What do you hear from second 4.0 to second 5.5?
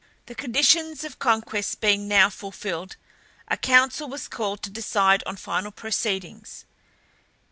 was called to decide on